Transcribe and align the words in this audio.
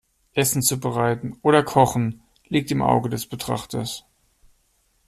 Essen 0.33 0.63
zubereiten 0.63 1.37
oder 1.43 1.61
kochen 1.61 2.23
liegt 2.47 2.71
im 2.71 2.81
Auge 2.81 3.07
des 3.11 3.27
Betrachters. 3.27 4.03